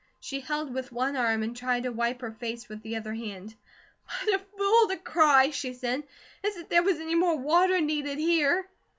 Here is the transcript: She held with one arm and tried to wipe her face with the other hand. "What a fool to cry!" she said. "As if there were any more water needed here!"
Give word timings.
She 0.19 0.39
held 0.39 0.73
with 0.73 0.91
one 0.91 1.15
arm 1.15 1.43
and 1.43 1.55
tried 1.55 1.83
to 1.83 1.91
wipe 1.91 2.21
her 2.21 2.31
face 2.31 2.67
with 2.67 2.81
the 2.81 2.95
other 2.95 3.13
hand. 3.13 3.53
"What 4.07 4.33
a 4.41 4.43
fool 4.57 4.87
to 4.87 4.97
cry!" 4.97 5.51
she 5.51 5.73
said. 5.75 6.01
"As 6.43 6.57
if 6.57 6.69
there 6.69 6.81
were 6.81 6.89
any 6.89 7.13
more 7.13 7.37
water 7.37 7.79
needed 7.79 8.17
here!" 8.17 8.67